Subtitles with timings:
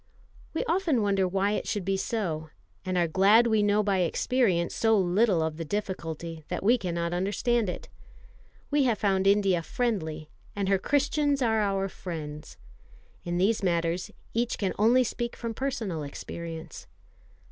[0.55, 2.49] We often wonder why it should be so,
[2.83, 7.13] and are glad we know by experience so little of the difficulty, that we cannot
[7.13, 7.87] understand it.
[8.71, 12.57] We have found India friendly, and her Christians are our friends.
[13.25, 16.87] In these matters each can only speak from personal experience.